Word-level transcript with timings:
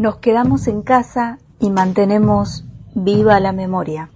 Nos 0.00 0.16
quedamos 0.16 0.66
en 0.66 0.80
casa 0.80 1.38
y 1.58 1.68
mantenemos 1.68 2.64
viva 2.94 3.38
la 3.38 3.52
memoria. 3.52 4.08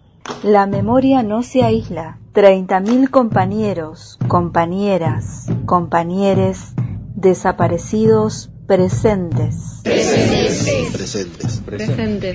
La 0.42 0.64
memoria 0.64 1.22
no 1.22 1.42
se 1.42 1.62
aísla. 1.62 2.18
30.000 2.32 3.10
compañeros, 3.10 4.18
compañeras, 4.26 5.44
compañeres 5.66 6.72
desaparecidos 7.14 8.50
presentes. 8.66 9.82
Presentes. 9.82 10.62
Presentes. 10.94 11.60
Presentes. 11.60 12.34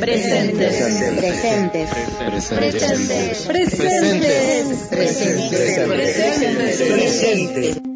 Presentes. 1.20 1.90
Presentes. 4.88 4.88
Presentes. 6.88 7.95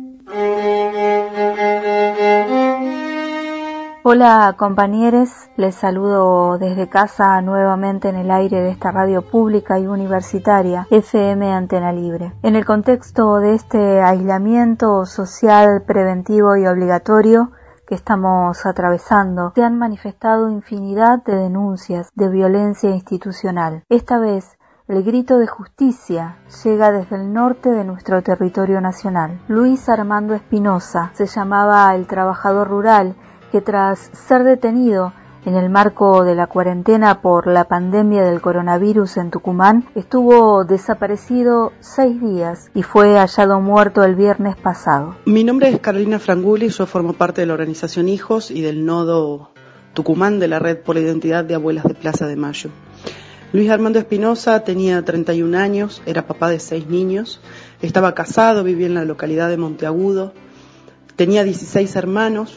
Hola 4.12 4.56
compañeros, 4.58 5.28
les 5.56 5.76
saludo 5.76 6.58
desde 6.58 6.88
casa 6.88 7.40
nuevamente 7.42 8.08
en 8.08 8.16
el 8.16 8.32
aire 8.32 8.60
de 8.60 8.70
esta 8.70 8.90
radio 8.90 9.22
pública 9.22 9.78
y 9.78 9.86
universitaria 9.86 10.88
FM 10.90 11.52
Antena 11.52 11.92
Libre. 11.92 12.32
En 12.42 12.56
el 12.56 12.64
contexto 12.64 13.36
de 13.36 13.54
este 13.54 14.02
aislamiento 14.02 15.06
social 15.06 15.84
preventivo 15.86 16.56
y 16.56 16.66
obligatorio 16.66 17.52
que 17.86 17.94
estamos 17.94 18.66
atravesando, 18.66 19.52
se 19.54 19.62
han 19.62 19.78
manifestado 19.78 20.50
infinidad 20.50 21.22
de 21.22 21.36
denuncias 21.36 22.10
de 22.16 22.30
violencia 22.30 22.90
institucional. 22.90 23.84
Esta 23.88 24.18
vez 24.18 24.58
el 24.88 25.04
grito 25.04 25.38
de 25.38 25.46
justicia 25.46 26.38
llega 26.64 26.90
desde 26.90 27.14
el 27.14 27.32
norte 27.32 27.70
de 27.70 27.84
nuestro 27.84 28.24
territorio 28.24 28.80
nacional. 28.80 29.40
Luis 29.46 29.88
Armando 29.88 30.34
Espinosa 30.34 31.12
se 31.14 31.26
llamaba 31.26 31.94
el 31.94 32.08
trabajador 32.08 32.66
rural 32.66 33.14
que 33.50 33.60
tras 33.60 34.10
ser 34.12 34.44
detenido 34.44 35.12
en 35.44 35.54
el 35.54 35.70
marco 35.70 36.24
de 36.24 36.34
la 36.34 36.46
cuarentena 36.46 37.22
por 37.22 37.46
la 37.46 37.64
pandemia 37.64 38.22
del 38.22 38.40
coronavirus 38.40 39.16
en 39.16 39.30
Tucumán, 39.30 39.86
estuvo 39.94 40.64
desaparecido 40.64 41.72
seis 41.80 42.20
días 42.20 42.70
y 42.74 42.82
fue 42.82 43.16
hallado 43.16 43.60
muerto 43.60 44.04
el 44.04 44.14
viernes 44.14 44.56
pasado. 44.56 45.16
Mi 45.24 45.44
nombre 45.44 45.70
es 45.70 45.80
Carolina 45.80 46.18
Franguli, 46.18 46.68
yo 46.68 46.86
formo 46.86 47.14
parte 47.14 47.40
de 47.40 47.46
la 47.46 47.54
organización 47.54 48.08
Hijos 48.08 48.50
y 48.50 48.60
del 48.60 48.84
nodo 48.84 49.50
Tucumán 49.94 50.38
de 50.38 50.48
la 50.48 50.58
Red 50.58 50.78
por 50.78 50.96
la 50.96 51.02
Identidad 51.02 51.44
de 51.44 51.54
Abuelas 51.54 51.84
de 51.84 51.94
Plaza 51.94 52.26
de 52.26 52.36
Mayo. 52.36 52.70
Luis 53.52 53.68
Armando 53.70 53.98
Espinosa 53.98 54.60
tenía 54.60 55.02
31 55.04 55.58
años, 55.58 56.02
era 56.06 56.26
papá 56.26 56.50
de 56.50 56.60
seis 56.60 56.86
niños, 56.86 57.40
estaba 57.82 58.14
casado, 58.14 58.62
vivía 58.62 58.86
en 58.86 58.94
la 58.94 59.04
localidad 59.04 59.48
de 59.48 59.56
Monteagudo, 59.56 60.34
tenía 61.16 61.42
16 61.42 61.96
hermanos, 61.96 62.56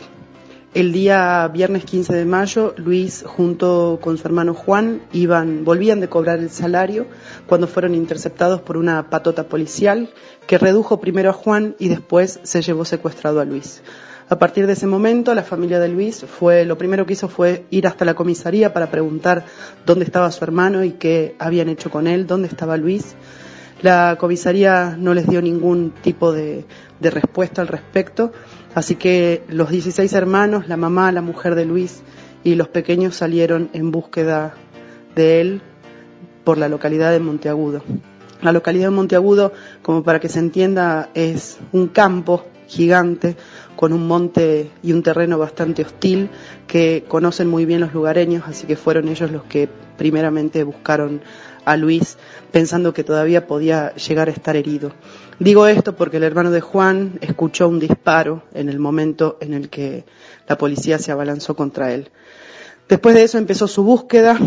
el 0.74 0.92
día 0.92 1.48
viernes 1.50 1.86
15 1.86 2.16
de 2.16 2.26
mayo, 2.26 2.74
Luis 2.78 3.24
junto 3.28 4.00
con 4.02 4.18
su 4.18 4.28
hermano 4.28 4.56
Juan 4.56 5.04
iban, 5.14 5.64
volvían 5.64 6.00
de 6.00 6.10
cobrar 6.10 6.40
el 6.40 6.50
salario 6.50 7.06
cuando 7.46 7.68
fueron 7.68 7.94
interceptados 7.94 8.62
por 8.62 8.78
una 8.78 9.10
patota 9.10 9.44
policial 9.48 10.10
que 10.48 10.58
redujo 10.58 11.00
primero 11.00 11.30
a 11.30 11.34
Juan 11.34 11.76
y 11.78 11.90
después 11.90 12.40
se 12.42 12.62
llevó 12.62 12.86
secuestrado 12.86 13.40
a 13.40 13.46
Luis. 13.46 13.84
A 14.30 14.40
partir 14.40 14.66
de 14.66 14.74
ese 14.74 14.88
momento, 14.88 15.36
la 15.36 15.44
familia 15.44 15.80
de 15.80 15.90
Luis 15.90 16.26
fue, 16.26 16.66
lo 16.66 16.78
primero 16.78 17.06
que 17.06 17.14
hizo 17.14 17.28
fue 17.28 17.66
ir 17.70 17.86
hasta 17.86 18.06
la 18.06 18.16
comisaría 18.16 18.74
para 18.74 18.90
preguntar 18.90 19.46
dónde 19.86 20.06
estaba 20.06 20.32
su 20.32 20.44
hermano 20.44 20.84
y 20.84 20.94
qué 20.94 21.36
habían 21.38 21.70
hecho 21.70 21.92
con 21.92 22.08
él, 22.08 22.26
dónde 22.26 22.48
estaba 22.48 22.78
Luis. 22.78 23.16
La 23.84 24.16
comisaría 24.18 24.96
no 24.98 25.14
les 25.14 25.28
dio 25.28 25.42
ningún 25.42 25.92
tipo 26.02 26.32
de, 26.32 26.66
de 27.00 27.10
respuesta 27.12 27.62
al 27.62 27.68
respecto 27.68 28.32
Así 28.76 28.96
que 28.96 29.44
los 29.50 29.70
16 29.70 30.12
hermanos, 30.14 30.68
la 30.68 30.78
mamá, 30.78 31.12
la 31.12 31.22
mujer 31.22 31.56
de 31.56 31.66
Luis 31.66 32.02
y 32.44 32.56
los 32.56 32.68
pequeños 32.68 33.16
salieron 33.16 33.70
en 33.74 33.92
búsqueda 33.92 34.56
de 35.16 35.42
él 35.42 35.62
por 36.44 36.58
la 36.58 36.68
localidad 36.68 37.12
de 37.12 37.20
Monteagudo. 37.20 37.84
La 38.42 38.52
localidad 38.52 38.88
de 38.88 38.96
Monteagudo, 38.96 39.54
como 39.82 40.04
para 40.04 40.20
que 40.20 40.28
se 40.28 40.40
entienda, 40.40 41.10
es 41.14 41.60
un 41.72 41.88
campo 41.88 42.46
gigante 42.68 43.38
con 43.76 43.94
un 43.94 44.08
monte 44.08 44.72
y 44.82 44.94
un 44.94 45.04
terreno 45.04 45.38
bastante 45.38 45.84
hostil 45.84 46.30
que 46.68 47.04
conocen 47.08 47.50
muy 47.50 47.66
bien 47.66 47.82
los 47.82 47.94
lugareños, 47.94 48.44
así 48.48 48.68
que 48.68 48.76
fueron 48.76 49.08
ellos 49.10 49.32
los 49.32 49.44
que 49.44 49.68
primeramente 49.98 50.64
buscaron 50.64 51.22
a 51.66 51.78
Luis 51.78 52.18
pensando 52.52 52.94
que 52.94 53.04
todavía 53.04 53.48
podía 53.48 53.94
llegar 53.96 54.28
a 54.28 54.32
estar 54.32 54.56
herido. 54.56 54.92
Digo 55.40 55.68
esto 55.68 55.96
porque 55.96 56.18
el 56.18 56.24
hermano 56.24 56.52
de 56.52 56.62
Juan 56.62 57.18
escuchó 57.22 57.68
un 57.68 57.80
disparo 57.80 58.44
en 58.54 58.70
el 58.70 58.80
momento 58.80 59.38
en 59.42 59.54
el 59.54 59.70
que 59.70 60.06
la 60.48 60.58
policía 60.58 61.00
se 61.00 61.12
abalanzó 61.12 61.56
contra 61.56 61.94
él. 61.94 62.10
Después 62.88 63.16
de 63.16 63.24
eso 63.24 63.38
empezó 63.38 63.68
su 63.68 63.84
búsqueda, 63.84 64.38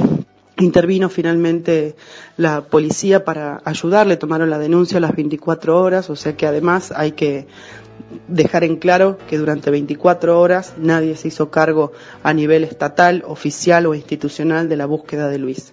intervino 0.59 1.09
finalmente 1.09 1.97
la 2.37 2.63
policía 2.63 3.25
para 3.25 3.61
ayudarle, 3.65 4.17
tomaron 4.17 4.51
la 4.51 4.59
denuncia 4.59 4.99
a 4.99 5.01
las 5.01 5.15
24 5.15 5.81
horas, 5.81 6.11
o 6.11 6.17
sea 6.17 6.37
que 6.37 6.47
además 6.47 6.93
hay 6.95 7.13
que 7.13 7.47
dejar 8.29 8.65
en 8.65 8.77
claro 8.77 9.19
que 9.29 9.39
durante 9.39 9.71
24 9.71 10.41
horas 10.41 10.75
nadie 10.79 11.17
se 11.17 11.29
hizo 11.29 11.51
cargo 11.51 11.93
a 12.23 12.33
nivel 12.33 12.65
estatal, 12.65 13.23
oficial 13.27 13.87
o 13.87 13.95
institucional 13.95 14.69
de 14.69 14.77
la 14.77 14.87
búsqueda 14.87 15.29
de 15.29 15.39
Luis. 15.39 15.73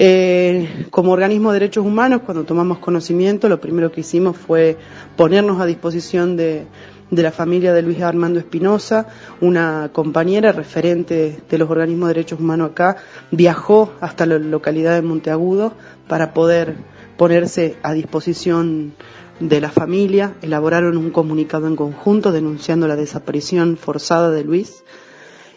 Eh, 0.00 0.86
como 0.90 1.10
organismo 1.10 1.50
de 1.50 1.58
derechos 1.58 1.84
humanos, 1.84 2.22
cuando 2.24 2.44
tomamos 2.44 2.78
conocimiento, 2.78 3.48
lo 3.48 3.60
primero 3.60 3.90
que 3.90 4.02
hicimos 4.02 4.36
fue 4.36 4.76
ponernos 5.16 5.60
a 5.60 5.66
disposición 5.66 6.36
de, 6.36 6.66
la 7.10 7.32
familia 7.32 7.72
de 7.72 7.82
Luis 7.82 8.00
Armando 8.00 8.38
Espinosa, 8.38 9.08
una 9.40 9.90
compañera 9.92 10.52
referente 10.52 11.40
de 11.48 11.58
los 11.58 11.68
organismos 11.68 12.08
de 12.08 12.14
derechos 12.14 12.38
humanos 12.38 12.70
acá, 12.70 12.98
viajó 13.32 13.92
hasta 14.00 14.24
la 14.24 14.38
localidad 14.38 14.94
de 14.94 15.02
Monteagudo 15.02 15.72
para 16.06 16.32
poder 16.32 16.76
ponerse 17.16 17.76
a 17.82 17.92
disposición 17.92 18.94
de 19.40 19.60
la 19.60 19.70
familia, 19.70 20.34
elaboraron 20.42 20.96
un 20.96 21.10
comunicado 21.10 21.66
en 21.66 21.74
conjunto 21.74 22.30
denunciando 22.30 22.86
la 22.86 22.94
desaparición 22.94 23.76
forzada 23.76 24.30
de 24.30 24.44
Luis. 24.44 24.84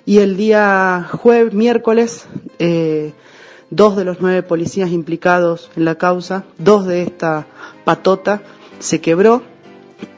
Y 0.04 0.18
el 0.18 0.36
día 0.36 1.08
jueves, 1.12 1.54
miércoles, 1.54 2.26
eh, 2.58 3.14
dos 3.72 3.96
de 3.96 4.06
los 4.06 4.22
nueve 4.22 4.44
policías 4.44 4.92
implicados 4.92 5.72
en 5.76 5.86
la 5.86 5.96
causa, 5.96 6.44
dos 6.60 6.86
de 6.86 7.02
esta 7.02 7.48
patota, 7.84 8.44
se 8.80 9.02
quebró 9.02 9.42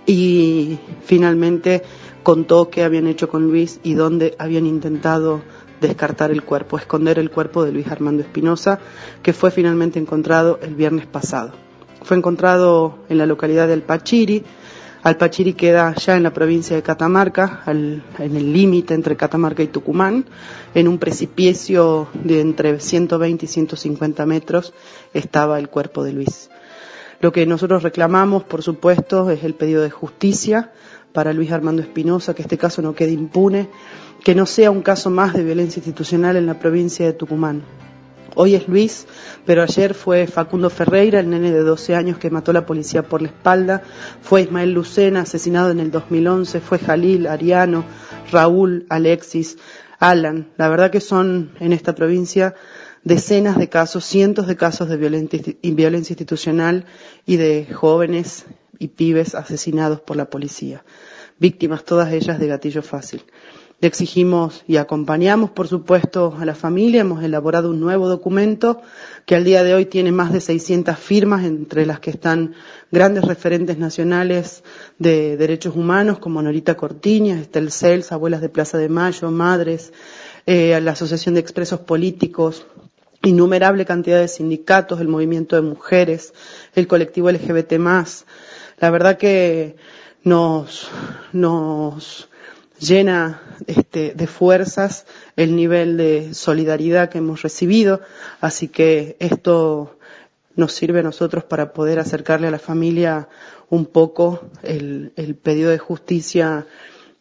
y 0.06 0.80
finalmente 1.06 1.84
contó 2.24 2.70
qué 2.70 2.84
habían 2.84 3.08
hecho 3.08 3.30
con 3.30 3.44
Luis 3.44 3.80
y 3.84 3.94
dónde 3.94 4.36
habían 4.40 4.66
intentado 4.66 5.42
descartar 5.80 6.32
el 6.32 6.44
cuerpo, 6.44 6.78
esconder 6.78 7.20
el 7.20 7.30
cuerpo 7.30 7.64
de 7.64 7.72
Luis 7.72 7.88
Armando 7.88 8.24
Espinosa, 8.24 8.80
que 9.22 9.34
fue 9.34 9.52
finalmente 9.52 10.00
encontrado 10.00 10.60
el 10.62 10.76
viernes 10.76 11.06
pasado. 11.06 11.52
Fue 12.02 12.18
encontrado 12.18 12.98
en 13.10 13.18
la 13.18 13.26
localidad 13.26 13.68
del 13.68 13.82
Pachiri, 13.82 14.44
Alpachiri 15.04 15.54
queda 15.54 15.94
ya 15.96 16.16
en 16.16 16.24
la 16.24 16.32
provincia 16.32 16.78
de 16.78 16.82
Catamarca, 16.82 17.62
en 17.68 18.02
el 18.18 18.54
límite 18.54 18.94
entre 18.94 19.18
Catamarca 19.18 19.62
y 19.62 19.68
Tucumán, 19.68 20.26
en 20.74 20.88
un 20.88 20.98
precipicio 20.98 22.08
de 22.14 22.40
entre 22.40 22.80
120 22.80 23.46
y 23.46 23.50
150 23.50 24.26
metros 24.26 24.74
estaba 25.14 25.60
el 25.60 25.68
cuerpo 25.68 26.06
de 26.06 26.14
Luis. 26.14 26.50
Lo 27.20 27.34
que 27.34 27.46
nosotros 27.46 27.84
reclamamos, 27.84 28.44
por 28.44 28.64
supuesto, 28.64 29.30
es 29.30 29.44
el 29.44 29.56
pedido 29.56 29.82
de 29.82 29.90
justicia 29.90 30.72
para 31.12 31.34
Luis 31.34 31.52
Armando 31.52 31.82
Espinosa, 31.82 32.34
que 32.34 32.42
este 32.42 32.58
caso 32.58 32.82
no 32.82 32.96
quede 32.96 33.12
impune, 33.12 33.70
que 34.24 34.36
no 34.36 34.46
sea 34.46 34.72
un 34.72 34.82
caso 34.82 35.10
más 35.10 35.34
de 35.34 35.44
violencia 35.44 35.82
institucional 35.82 36.38
en 36.38 36.46
la 36.46 36.60
provincia 36.60 37.06
de 37.06 37.12
Tucumán. 37.12 37.62
Hoy 38.36 38.56
es 38.56 38.68
Luis, 38.68 39.06
pero 39.46 39.62
ayer 39.62 39.94
fue 39.94 40.26
Facundo 40.26 40.72
Ferreira, 40.72 41.20
el 41.20 41.30
nene 41.30 41.52
de 41.52 41.60
12 41.60 41.96
años 41.96 42.18
que 42.18 42.32
mató 42.32 42.52
la 42.52 42.66
policía 42.66 43.04
por 43.04 43.22
la 43.22 43.28
espalda, 43.28 43.84
fue 44.22 44.42
Ismael 44.42 44.74
Lucena, 44.74 45.22
asesinado 45.22 45.70
en 45.70 45.80
el 45.80 45.92
2011, 45.92 46.60
fue 46.60 46.80
Jalil, 46.80 47.28
Ariano, 47.28 47.86
Raúl, 48.32 48.88
Alexis, 48.90 49.58
Alan. 50.00 50.50
La 50.58 50.68
verdad 50.68 50.90
que 50.90 51.00
son 51.00 51.52
en 51.60 51.74
esta 51.74 51.94
provincia 51.94 52.56
decenas 53.04 53.56
de 53.56 53.70
casos, 53.70 54.04
cientos 54.04 54.48
de 54.48 54.56
casos 54.56 54.90
de 54.90 54.98
violencia 54.98 56.14
institucional 56.14 56.86
y 57.28 57.38
de 57.38 57.68
jóvenes 57.72 58.46
y 58.80 58.88
pibes 58.88 59.36
asesinados 59.36 60.02
por 60.02 60.18
la 60.18 60.26
policía, 60.26 60.84
víctimas 61.38 61.86
todas 61.86 62.12
ellas 62.12 62.40
de 62.40 62.48
gatillo 62.48 62.82
fácil. 62.82 63.24
Le 63.84 63.88
exigimos 63.88 64.64
y 64.66 64.78
acompañamos, 64.78 65.50
por 65.50 65.68
supuesto, 65.68 66.34
a 66.40 66.46
la 66.46 66.56
familia. 66.56 67.02
Hemos 67.02 67.22
elaborado 67.22 67.70
un 67.70 67.82
nuevo 67.82 68.08
documento 68.08 68.82
que 69.26 69.36
al 69.36 69.44
día 69.44 69.62
de 69.66 69.74
hoy 69.74 69.84
tiene 69.88 70.14
más 70.14 70.32
de 70.32 70.40
600 70.40 70.98
firmas, 70.98 71.44
entre 71.44 71.86
las 71.86 72.00
que 72.00 72.12
están 72.12 72.54
grandes 72.94 73.26
referentes 73.26 73.78
nacionales 73.78 74.64
de 75.00 75.36
derechos 75.36 75.76
humanos, 75.76 76.20
como 76.20 76.42
Norita 76.42 76.76
Cortiñas, 76.76 77.42
Estel 77.42 77.74
Cels, 77.74 78.14
Abuelas 78.14 78.40
de 78.40 78.48
Plaza 78.48 78.78
de 78.78 78.88
Mayo, 78.88 79.30
Madres, 79.32 79.92
eh, 80.46 80.80
la 80.82 80.92
Asociación 80.92 81.34
de 81.34 81.42
Expresos 81.42 81.82
Políticos, 81.82 82.66
innumerable 83.22 83.84
cantidad 83.84 84.22
de 84.22 84.30
sindicatos, 84.30 85.02
el 85.02 85.10
movimiento 85.10 85.58
de 85.58 85.62
mujeres, 85.62 86.34
el 86.74 86.88
colectivo 86.88 87.30
LGBT+. 87.30 87.74
La 88.80 88.90
verdad 88.92 89.18
que 89.18 89.76
nos, 90.24 90.88
nos 91.34 92.30
llena 92.86 93.42
este, 93.68 94.14
de 94.14 94.28
fuerzas 94.28 95.06
el 95.36 95.56
nivel 95.56 95.98
de 95.98 96.34
solidaridad 96.34 97.10
que 97.10 97.20
hemos 97.20 97.42
recibido, 97.42 98.02
así 98.42 98.68
que 98.68 99.16
esto 99.20 99.98
nos 100.56 100.74
sirve 100.74 101.00
a 101.00 101.04
nosotros 101.04 101.44
para 101.44 101.74
poder 101.74 102.00
acercarle 102.00 102.48
a 102.48 102.52
la 102.52 102.60
familia 102.60 103.28
un 103.70 103.86
poco 103.86 104.50
el, 104.62 105.14
el 105.16 105.36
pedido 105.36 105.72
de 105.72 105.80
justicia 105.80 106.68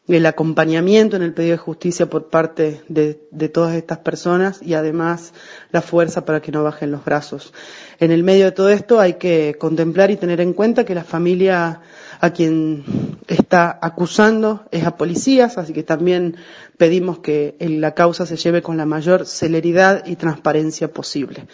el 0.08 0.26
acompañamiento 0.26 1.16
en 1.16 1.22
el 1.22 1.32
pedido 1.32 1.52
de 1.52 1.58
justicia 1.58 2.06
por 2.06 2.28
parte 2.28 2.82
de, 2.88 3.20
de, 3.30 3.48
todas 3.48 3.74
estas 3.76 3.98
personas 3.98 4.60
y 4.60 4.74
además 4.74 5.32
la 5.70 5.80
fuerza 5.80 6.24
para 6.24 6.42
que 6.42 6.50
no 6.50 6.64
bajen 6.64 6.90
los 6.90 7.04
brazos. 7.04 7.54
En 8.00 8.10
el 8.10 8.24
medio 8.24 8.46
de 8.46 8.52
todo 8.52 8.70
esto 8.70 8.98
hay 8.98 9.14
que 9.14 9.54
contemplar 9.58 10.10
y 10.10 10.16
tener 10.16 10.40
en 10.40 10.54
cuenta 10.54 10.84
que 10.84 10.96
la 10.96 11.04
familia 11.04 11.82
a 12.20 12.30
quien 12.30 12.84
está 13.28 13.78
acusando 13.80 14.64
es 14.70 14.84
a 14.84 14.96
policías, 14.96 15.56
así 15.56 15.72
que 15.72 15.84
también 15.84 16.36
pedimos 16.76 17.20
que 17.20 17.56
la 17.60 17.94
causa 17.94 18.26
se 18.26 18.36
lleve 18.36 18.62
con 18.62 18.76
la 18.76 18.86
mayor 18.86 19.26
celeridad 19.26 20.04
y 20.06 20.16
transparencia 20.16 20.92
posible. 20.92 21.46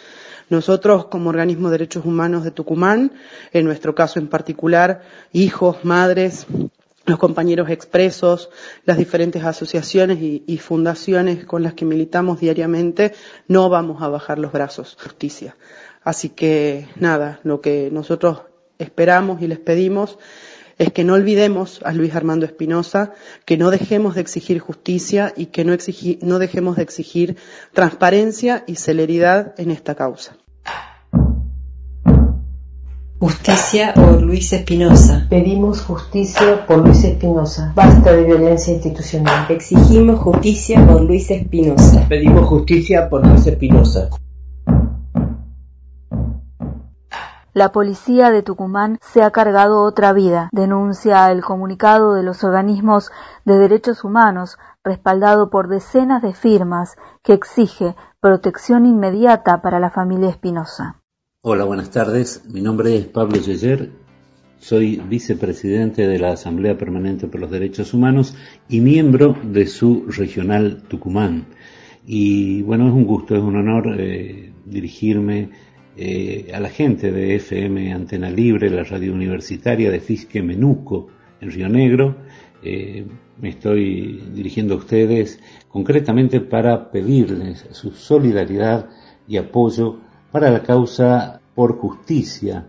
Nosotros, 0.49 1.05
como 1.05 1.29
organismo 1.29 1.69
de 1.69 1.77
derechos 1.77 2.05
humanos 2.05 2.43
de 2.43 2.51
Tucumán, 2.51 3.13
en 3.53 3.65
nuestro 3.65 3.93
caso 3.93 4.17
en 4.17 4.27
particular, 4.27 5.03
hijos, 5.31 5.85
madres, 5.85 6.47
los 7.09 7.19
compañeros 7.19 7.69
expresos, 7.69 8.49
las 8.85 8.97
diferentes 8.97 9.43
asociaciones 9.43 10.19
y, 10.21 10.57
fundaciones 10.57 11.45
con 11.45 11.63
las 11.63 11.73
que 11.73 11.85
militamos 11.85 12.39
diariamente, 12.39 13.13
no 13.47 13.69
vamos 13.69 14.01
a 14.01 14.07
bajar 14.07 14.39
los 14.39 14.51
brazos. 14.51 14.97
Justicia. 15.01 15.55
Así 16.03 16.29
que 16.29 16.87
nada, 16.95 17.39
lo 17.43 17.61
que 17.61 17.89
nosotros 17.91 18.41
esperamos 18.77 19.41
y 19.41 19.47
les 19.47 19.59
pedimos 19.59 20.17
es 20.77 20.93
que 20.93 21.03
no 21.03 21.13
olvidemos 21.13 21.81
a 21.83 21.91
Luis 21.91 22.15
Armando 22.15 22.45
Espinosa, 22.45 23.13
que 23.45 23.57
no 23.57 23.69
dejemos 23.69 24.15
de 24.15 24.21
exigir 24.21 24.59
justicia 24.59 25.33
y 25.35 25.47
que 25.47 25.65
no 25.65 26.39
dejemos 26.39 26.77
de 26.77 26.83
exigir 26.83 27.35
transparencia 27.73 28.63
y 28.65 28.75
celeridad 28.75 29.53
en 29.59 29.71
esta 29.71 29.95
causa. 29.95 30.37
Justicia 33.21 33.93
por 33.93 34.21
Luis 34.21 34.53
Espinosa. 34.53 35.27
Pedimos 35.29 35.81
justicia 35.81 36.65
por 36.65 36.77
Luis 36.77 37.03
Espinosa. 37.03 37.73
Basta 37.75 38.13
de 38.13 38.23
violencia 38.23 38.73
institucional. 38.73 39.45
Exigimos 39.49 40.21
justicia 40.21 40.87
por 40.87 41.01
Luis 41.01 41.29
Espinosa. 41.29 42.05
Pedimos 42.07 42.47
justicia 42.47 43.09
por 43.09 43.27
Luis 43.27 43.45
Espinosa. 43.45 44.09
La 47.53 47.73
policía 47.73 48.31
de 48.31 48.41
Tucumán 48.41 48.99
se 49.01 49.21
ha 49.21 49.31
cargado 49.31 49.83
otra 49.83 50.13
vida, 50.13 50.47
denuncia 50.53 51.29
el 51.29 51.43
comunicado 51.43 52.13
de 52.13 52.23
los 52.23 52.45
organismos 52.45 53.11
de 53.43 53.57
derechos 53.57 54.05
humanos, 54.05 54.57
respaldado 54.81 55.49
por 55.49 55.67
decenas 55.67 56.21
de 56.21 56.33
firmas, 56.33 56.95
que 57.21 57.33
exige 57.33 57.97
protección 58.21 58.85
inmediata 58.85 59.61
para 59.61 59.81
la 59.81 59.89
familia 59.89 60.29
Espinosa. 60.29 60.98
Hola, 61.41 61.63
buenas 61.63 61.89
tardes. 61.89 62.43
Mi 62.51 62.59
nombre 62.59 62.97
es 62.97 63.05
Pablo 63.05 63.37
Yeyer. 63.37 63.91
Soy 64.57 64.97
vicepresidente 64.97 66.05
de 66.05 66.19
la 66.19 66.33
Asamblea 66.33 66.77
Permanente 66.77 67.27
por 67.27 67.39
los 67.39 67.49
Derechos 67.49 67.93
Humanos 67.93 68.35
y 68.67 68.81
miembro 68.81 69.37
de 69.41 69.65
su 69.65 70.03
regional 70.09 70.83
Tucumán. 70.89 71.45
Y 72.05 72.61
bueno, 72.63 72.89
es 72.89 72.93
un 72.93 73.05
gusto, 73.05 73.37
es 73.37 73.41
un 73.41 73.55
honor 73.55 73.95
eh, 73.97 74.51
dirigirme 74.65 75.49
eh, 75.95 76.51
a 76.53 76.59
la 76.59 76.67
gente 76.67 77.09
de 77.09 77.35
FM 77.35 77.93
Antena 77.93 78.29
Libre, 78.29 78.69
la 78.69 78.83
radio 78.83 79.13
universitaria 79.13 79.89
de 79.91 80.01
Fisque 80.01 80.43
Menuco, 80.43 81.07
en 81.39 81.51
Río 81.51 81.69
Negro. 81.69 82.17
Eh, 82.61 83.05
me 83.39 83.47
estoy 83.47 84.29
dirigiendo 84.33 84.73
a 84.73 84.77
ustedes 84.79 85.39
concretamente 85.69 86.41
para 86.41 86.91
pedirles 86.91 87.65
su 87.71 87.91
solidaridad 87.91 88.89
y 89.25 89.37
apoyo 89.37 90.01
para 90.31 90.51
la 90.51 90.63
causa 90.63 91.41
por 91.55 91.77
justicia 91.77 92.67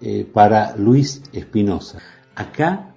eh, 0.00 0.28
para 0.30 0.76
Luis 0.76 1.22
Espinosa. 1.32 2.00
Acá 2.34 2.94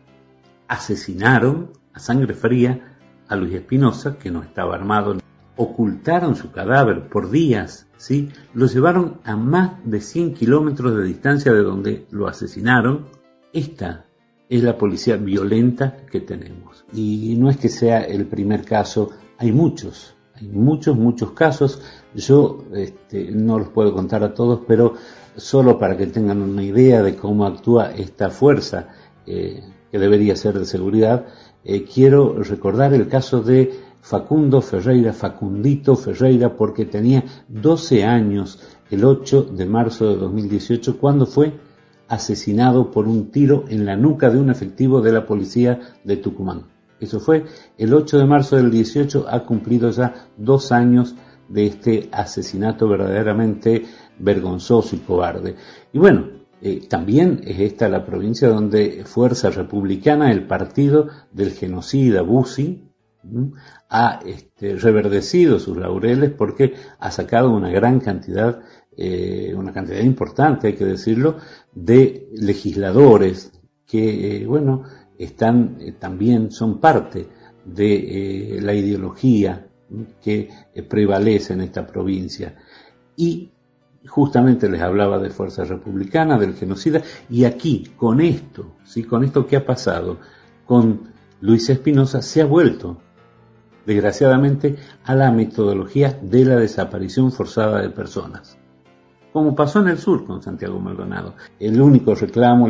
asesinaron 0.68 1.72
a 1.94 2.00
sangre 2.00 2.34
fría 2.34 2.98
a 3.28 3.36
Luis 3.36 3.54
Espinosa, 3.54 4.18
que 4.18 4.32
no 4.32 4.44
estaba 4.44 4.76
armado, 4.76 5.18
ocultaron 5.56 6.36
su 6.36 6.52
cadáver 6.52 7.08
por 7.10 7.30
días, 7.30 7.88
¿sí? 7.98 8.30
Lo 8.54 8.68
llevaron 8.68 9.20
a 9.24 9.36
más 9.36 9.74
de 9.86 10.02
100 10.02 10.34
kilómetros 10.34 10.96
de 10.96 11.04
distancia 11.04 11.52
de 11.54 11.64
donde 11.64 12.08
lo 12.12 12.28
asesinaron. 12.28 13.06
Esta 13.54 14.06
es 14.50 14.64
la 14.64 14.78
policía 14.78 15.18
violenta 15.18 15.98
que 16.12 16.22
tenemos. 16.22 16.86
Y 16.94 17.36
no 17.38 17.50
es 17.50 17.58
que 17.58 17.70
sea 17.70 18.02
el 18.02 18.26
primer 18.28 18.66
caso, 18.66 19.12
hay 19.38 19.52
muchos, 19.52 20.17
muchos, 20.42 20.98
muchos 20.98 21.32
casos. 21.32 21.82
Yo 22.14 22.66
este, 22.74 23.32
no 23.32 23.60
los 23.60 23.70
puedo 23.70 23.94
contar 23.94 24.24
a 24.24 24.34
todos, 24.34 24.62
pero 24.68 24.94
solo 25.36 25.78
para 25.78 25.96
que 25.98 26.08
tengan 26.08 26.42
una 26.42 26.64
idea 26.64 27.04
de 27.04 27.16
cómo 27.16 27.46
actúa 27.46 27.92
esta 27.92 28.30
fuerza 28.30 28.90
eh, 29.26 29.64
que 29.92 30.00
debería 30.00 30.36
ser 30.36 30.58
de 30.58 30.66
seguridad, 30.66 31.28
eh, 31.64 31.84
quiero 31.84 32.42
recordar 32.44 32.94
el 32.94 33.08
caso 33.08 33.42
de 33.42 33.80
Facundo 34.02 34.62
Ferreira, 34.62 35.14
Facundito 35.14 35.96
Ferreira, 35.96 36.56
porque 36.56 36.86
tenía 36.86 37.24
12 37.48 38.04
años 38.06 38.60
el 38.90 39.04
8 39.04 39.44
de 39.52 39.66
marzo 39.66 40.10
de 40.10 40.16
2018 40.16 40.98
cuando 40.98 41.26
fue 41.26 41.54
asesinado 42.08 42.90
por 42.90 43.08
un 43.08 43.32
tiro 43.32 43.66
en 43.68 43.86
la 43.86 43.98
nuca 43.98 44.30
de 44.30 44.40
un 44.40 44.50
efectivo 44.50 45.02
de 45.02 45.12
la 45.12 45.26
policía 45.26 45.80
de 46.04 46.18
Tucumán. 46.18 46.77
Eso 47.00 47.20
fue 47.20 47.46
el 47.78 47.94
8 47.94 48.18
de 48.18 48.26
marzo 48.26 48.56
del 48.56 48.72
18, 48.72 49.26
ha 49.30 49.46
cumplido 49.46 49.90
ya 49.92 50.30
dos 50.38 50.72
años 50.72 51.16
de 51.48 51.66
este 51.68 52.10
asesinato 52.12 52.88
verdaderamente 52.88 53.86
vergonzoso 54.20 54.96
y 54.96 55.00
cobarde. 55.00 55.56
Y 55.94 56.00
bueno, 56.00 56.38
eh, 56.62 56.88
también 56.90 57.42
es 57.46 57.60
esta 57.60 57.88
la 57.88 58.06
provincia 58.06 58.50
donde 58.50 59.04
Fuerza 59.06 59.50
Republicana, 59.52 60.32
el 60.32 60.48
partido 60.48 61.08
del 61.32 61.52
genocida 61.52 62.22
Bussi, 62.22 62.84
ha 63.90 64.20
este, 64.26 64.76
reverdecido 64.76 65.60
sus 65.60 65.78
laureles 65.78 66.32
porque 66.32 66.74
ha 67.00 67.12
sacado 67.12 67.52
una 67.52 67.70
gran 67.70 68.00
cantidad, 68.00 68.62
eh, 68.96 69.54
una 69.56 69.74
cantidad 69.74 70.02
importante, 70.02 70.68
hay 70.68 70.74
que 70.74 70.86
decirlo, 70.86 71.38
de 71.74 72.30
legisladores 72.34 73.52
que, 73.86 74.42
eh, 74.42 74.46
bueno, 74.46 74.84
están 75.18 75.78
eh, 75.80 75.94
también 75.94 76.52
son 76.52 76.80
parte 76.80 77.28
de 77.66 78.60
la 78.62 78.74
ideología 78.74 79.68
que 80.22 80.50
prevalece 80.88 81.52
en 81.52 81.62
esta 81.62 81.86
provincia. 81.86 82.56
Y 83.18 83.52
justamente 84.08 84.70
les 84.70 84.82
hablaba 84.82 85.20
de 85.20 85.32
Fuerza 85.32 85.66
Republicana, 85.66 86.38
del 86.38 86.54
genocida, 86.54 87.02
y 87.30 87.44
aquí, 87.44 87.92
con 87.98 88.22
esto, 88.22 88.76
¿sí? 88.86 89.04
con 89.04 89.26
esto 89.26 89.46
que 89.46 89.58
ha 89.58 89.66
pasado, 89.66 90.18
con 90.66 91.12
Luis 91.42 91.70
Espinosa, 91.70 92.22
se 92.22 92.42
ha 92.42 92.46
vuelto 92.46 93.02
desgraciadamente, 93.88 94.76
a 95.06 95.16
la 95.16 95.32
metodología 95.32 96.20
de 96.22 96.44
la 96.44 96.58
desaparición 96.58 97.32
forzada 97.32 97.82
de 97.82 97.90
personas. 97.90 98.58
Como 99.38 99.54
pasó 99.54 99.82
en 99.82 99.90
el 99.90 100.00
sur 100.00 100.26
con 100.26 100.42
Santiago 100.42 100.80
Maldonado. 100.80 101.36
El 101.60 101.80
único 101.80 102.16
reclamo 102.16 102.70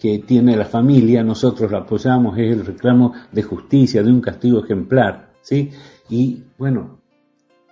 que 0.00 0.20
tiene 0.20 0.56
la 0.56 0.64
familia, 0.64 1.22
nosotros 1.22 1.70
la 1.70 1.80
apoyamos, 1.80 2.38
es 2.38 2.52
el 2.52 2.64
reclamo 2.64 3.12
de 3.30 3.42
justicia, 3.42 4.02
de 4.02 4.10
un 4.10 4.22
castigo 4.22 4.64
ejemplar. 4.64 5.32
¿sí? 5.42 5.72
Y 6.08 6.42
bueno, 6.56 7.00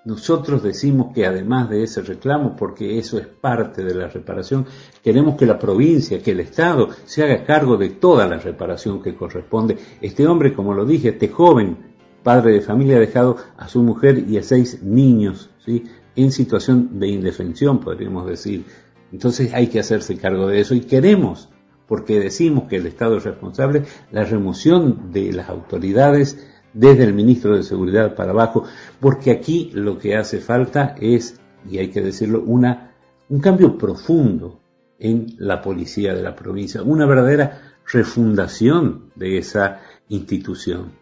nosotros 0.04 0.62
decimos 0.62 1.14
que 1.14 1.24
además 1.24 1.70
de 1.70 1.84
ese 1.84 2.02
reclamo, 2.02 2.54
porque 2.54 2.98
eso 2.98 3.16
es 3.16 3.26
parte 3.26 3.82
de 3.82 3.94
la 3.94 4.08
reparación, 4.08 4.66
queremos 5.02 5.36
que 5.36 5.46
la 5.46 5.58
provincia, 5.58 6.22
que 6.22 6.32
el 6.32 6.40
Estado 6.40 6.90
se 7.06 7.24
haga 7.24 7.44
cargo 7.44 7.78
de 7.78 7.88
toda 7.88 8.26
la 8.26 8.36
reparación 8.36 9.00
que 9.00 9.16
corresponde. 9.16 9.78
Este 10.02 10.26
hombre, 10.26 10.52
como 10.52 10.74
lo 10.74 10.84
dije, 10.84 11.08
este 11.08 11.28
joven 11.28 11.94
padre 12.22 12.52
de 12.52 12.60
familia 12.60 12.96
ha 12.96 13.00
dejado 13.00 13.38
a 13.56 13.68
su 13.68 13.82
mujer 13.82 14.18
y 14.28 14.36
a 14.36 14.42
seis 14.42 14.82
niños, 14.82 15.48
¿sí? 15.64 15.84
En 16.16 16.33
situación 16.33 16.99
de 16.99 17.09
indefensión, 17.09 17.80
podríamos 17.80 18.26
decir. 18.26 18.64
Entonces 19.12 19.52
hay 19.54 19.68
que 19.68 19.80
hacerse 19.80 20.16
cargo 20.16 20.47
de 20.47 20.61
eso 20.61 20.75
y 20.75 20.80
queremos, 20.80 21.49
porque 21.87 22.21
decimos 22.21 22.64
que 22.68 22.76
el 22.76 22.87
Estado 22.87 23.18
es 23.18 23.25
responsable, 23.25 23.85
la 24.11 24.25
remoción 24.25 25.12
de 25.12 25.33
las 25.33 25.49
autoridades 25.49 26.38
desde 26.73 27.04
el 27.04 27.14
ministro 27.14 27.56
de 27.56 27.62
Seguridad 27.62 28.14
para 28.14 28.33
abajo, 28.33 28.64
porque 29.00 29.30
aquí 29.30 29.71
lo 29.75 29.99
que 29.99 30.16
hace 30.16 30.40
falta 30.40 30.97
es, 31.00 31.40
y 31.71 31.78
hay 31.78 31.88
que 31.88 32.00
decirlo, 32.00 32.42
una, 32.44 32.94
un 33.28 33.40
cambio 33.40 33.78
profundo 33.78 34.61
en 34.99 35.35
la 35.38 35.62
policía 35.62 36.14
de 36.14 36.23
la 36.23 36.35
provincia, 36.35 36.83
una 36.83 37.06
verdadera 37.06 37.76
refundación 37.87 39.11
de 39.14 39.38
esa 39.38 39.80
institución 40.09 40.92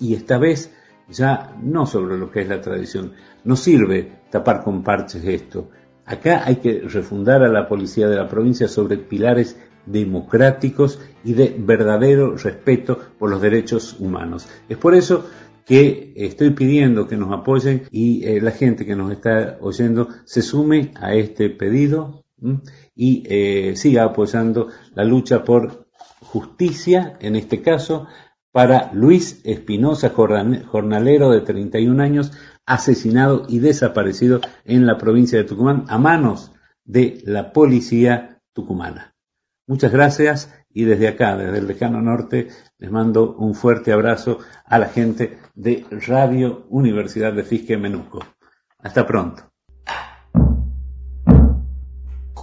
y 0.00 0.14
esta 0.14 0.38
vez 0.38 0.72
ya 1.08 1.54
no 1.62 1.86
sobre 1.86 2.18
lo 2.18 2.30
que 2.30 2.42
es 2.42 2.48
la 2.48 2.60
tradición. 2.60 3.12
No 3.44 3.56
sirve 3.56 4.20
tapar 4.30 4.62
con 4.62 4.82
parches 4.82 5.24
esto. 5.24 5.70
Acá 6.04 6.42
hay 6.44 6.56
que 6.56 6.80
refundar 6.80 7.42
a 7.42 7.48
la 7.48 7.68
policía 7.68 8.08
de 8.08 8.16
la 8.16 8.28
provincia 8.28 8.68
sobre 8.68 8.98
pilares 8.98 9.58
democráticos 9.86 11.00
y 11.24 11.32
de 11.34 11.54
verdadero 11.58 12.36
respeto 12.36 12.98
por 13.18 13.30
los 13.30 13.40
derechos 13.40 13.96
humanos. 13.98 14.48
Es 14.68 14.76
por 14.76 14.94
eso 14.94 15.26
que 15.64 16.12
estoy 16.14 16.50
pidiendo 16.50 17.08
que 17.08 17.16
nos 17.16 17.32
apoyen 17.32 17.82
y 17.90 18.24
eh, 18.24 18.40
la 18.40 18.52
gente 18.52 18.86
que 18.86 18.94
nos 18.94 19.10
está 19.10 19.58
oyendo 19.60 20.08
se 20.24 20.42
sume 20.42 20.92
a 20.94 21.14
este 21.14 21.50
pedido 21.50 22.24
y 22.94 23.24
eh, 23.26 23.74
siga 23.76 24.04
apoyando 24.04 24.68
la 24.94 25.04
lucha 25.04 25.44
por 25.44 25.86
justicia, 26.20 27.16
en 27.20 27.34
este 27.36 27.62
caso, 27.62 28.06
para 28.56 28.90
Luis 28.94 29.42
Espinosa, 29.44 30.14
jornalero 30.14 31.30
de 31.30 31.42
31 31.42 32.02
años, 32.02 32.32
asesinado 32.64 33.44
y 33.50 33.58
desaparecido 33.58 34.40
en 34.64 34.86
la 34.86 34.96
provincia 34.96 35.36
de 35.36 35.44
Tucumán 35.44 35.84
a 35.88 35.98
manos 35.98 36.52
de 36.82 37.20
la 37.26 37.52
policía 37.52 38.40
tucumana. 38.54 39.14
Muchas 39.66 39.92
gracias 39.92 40.54
y 40.70 40.84
desde 40.84 41.06
acá, 41.06 41.36
desde 41.36 41.58
el 41.58 41.66
Decano 41.66 42.00
Norte, 42.00 42.48
les 42.78 42.90
mando 42.90 43.36
un 43.36 43.54
fuerte 43.54 43.92
abrazo 43.92 44.38
a 44.64 44.78
la 44.78 44.86
gente 44.86 45.38
de 45.54 45.84
Radio 45.90 46.64
Universidad 46.70 47.34
de 47.34 47.44
Fisque 47.44 47.76
Menuco. 47.76 48.24
Hasta 48.78 49.06
pronto. 49.06 49.52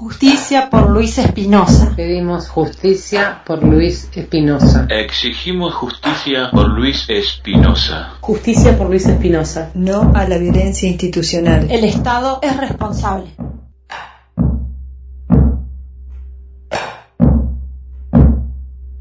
Justicia 0.04 0.70
por 0.70 0.90
Luis 0.90 1.18
Espinosa. 1.18 1.94
Pedimos 1.96 2.50
justicia 2.50 3.42
por 3.46 3.64
Luis 3.64 4.10
Espinosa. 4.14 4.86
Exigimos 4.90 5.74
justicia 5.76 6.50
por 6.52 6.68
Luis 6.68 7.06
Espinosa. 7.10 8.18
Justicia 8.20 8.78
por 8.78 8.90
Luis 8.90 9.08
Espinosa. 9.08 9.72
No 9.76 10.12
a 10.14 10.28
la 10.28 10.38
violencia 10.38 10.90
institucional. 10.90 11.72
El 11.72 11.86
Estado 11.86 12.40
es 12.42 12.58
responsable. 12.58 13.34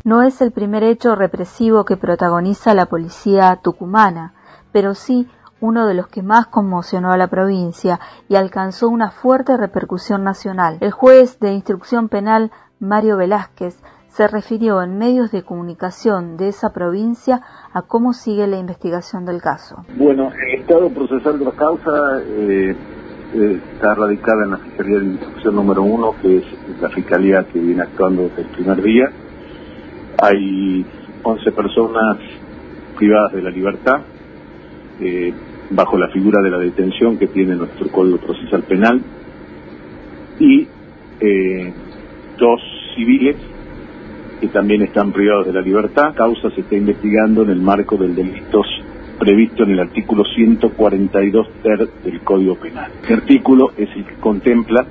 No 0.05 0.23
es 0.23 0.41
el 0.41 0.53
primer 0.53 0.85
hecho 0.85 1.17
represivo 1.17 1.85
que 1.85 1.97
protagoniza 1.97 2.75
la 2.75 2.87
policía 2.87 3.59
tucumana, 3.61 4.35
pero 4.71 4.95
sí 4.95 5.27
uno 5.63 5.87
de 5.87 5.95
los 5.95 6.09
que 6.09 6.23
más 6.23 6.49
conmocionó 6.49 7.13
a 7.13 7.17
la 7.17 7.29
provincia 7.29 8.01
y 8.29 8.35
alcanzó 8.35 8.89
una 8.89 9.11
fuerte 9.11 9.57
repercusión 9.57 10.25
nacional. 10.25 10.77
El 10.81 10.91
juez 10.91 11.39
de 11.39 11.53
instrucción 11.53 12.09
penal 12.09 12.51
Mario 12.81 13.17
Velázquez 13.17 13.81
se 14.09 14.29
refirió 14.29 14.83
en 14.83 14.99
medios 14.99 15.31
de 15.31 15.43
comunicación 15.43 16.37
de 16.37 16.49
esa 16.49 16.73
provincia 16.73 17.41
a 17.73 17.83
cómo 17.83 18.13
sigue 18.13 18.47
la 18.47 18.59
investigación 18.59 19.25
del 19.25 19.41
caso. 19.41 19.87
Bueno, 19.97 20.31
el 20.33 20.61
estado 20.61 20.91
procesal 20.91 21.39
de 21.39 21.45
la 21.47 21.53
causa 21.53 22.21
eh, 22.21 22.77
eh, 23.35 23.61
está 23.73 23.95
radicada 23.95 24.45
en 24.45 24.51
la 24.51 24.59
Fiscalía 24.59 24.99
de 24.99 25.07
Instrucción 25.07 25.55
número 25.55 25.83
uno, 25.83 26.15
que 26.21 26.39
es 26.39 26.45
la 26.81 26.91
fiscalía 26.91 27.45
que 27.45 27.61
viene 27.61 27.83
actuando 27.83 28.23
desde 28.25 28.43
el 28.43 28.49
primer 28.49 28.83
día. 28.83 29.11
Hay 30.21 30.85
11 31.23 31.53
personas 31.53 32.19
privadas 32.99 33.33
de 33.33 33.43
la 33.43 33.51
libertad, 33.51 34.01
eh, 35.01 35.33
bajo 35.75 35.97
la 35.99 36.09
figura 36.09 36.41
de 36.43 36.51
la 36.51 36.59
detención 36.59 37.19
que 37.19 37.27
tiene 37.27 37.55
nuestro 37.57 37.89
Código 37.89 38.19
Procesal 38.19 38.63
Penal, 38.63 39.01
y 40.39 40.67
eh, 41.21 41.73
dos 42.39 42.61
civiles 42.97 43.37
que 44.41 44.49
también 44.49 44.83
están 44.83 45.13
privados 45.13 45.47
de 45.47 45.53
la 45.53 45.61
libertad. 45.61 46.15
Causa 46.15 46.51
se 46.51 46.63
está 46.63 46.75
investigando 46.75 47.43
en 47.43 47.51
el 47.51 47.61
marco 47.61 47.97
del 47.97 48.15
delito 48.15 48.63
previsto 49.19 49.63
en 49.63 49.71
el 49.71 49.79
artículo 49.79 50.25
142 50.25 51.47
ter 51.63 51.89
del 52.03 52.21
Código 52.23 52.57
Penal. 52.57 52.91
Este 53.03 53.15
artículo 53.15 53.71
es 53.77 53.89
el 53.95 54.05
que 54.05 54.15
contempla 54.15 54.85